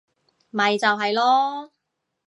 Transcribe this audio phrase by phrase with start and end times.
[0.49, 1.69] 咪就係囉